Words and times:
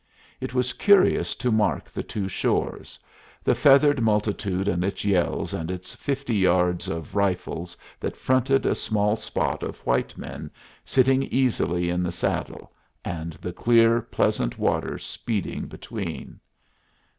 It 0.39 0.55
was 0.55 0.73
curious 0.73 1.35
to 1.35 1.51
mark 1.51 1.87
the 1.87 2.01
two 2.01 2.27
shores: 2.27 2.97
the 3.43 3.53
feathered 3.53 4.01
multitude 4.01 4.67
and 4.67 4.83
its 4.83 5.05
yells 5.05 5.53
and 5.53 5.69
its 5.69 5.93
fifty 5.93 6.35
yards 6.37 6.87
of 6.87 7.13
rifles 7.13 7.77
that 7.99 8.17
fronted 8.17 8.65
a 8.65 8.73
small 8.73 9.15
spot 9.15 9.61
of 9.61 9.77
white 9.85 10.17
men 10.17 10.49
sitting 10.83 11.21
easily 11.21 11.91
in 11.91 12.01
the 12.01 12.11
saddle, 12.11 12.73
and 13.05 13.33
the 13.33 13.53
clear, 13.53 14.01
pleasant 14.01 14.57
water 14.57 14.97
speeding 14.97 15.67
between. 15.67 16.39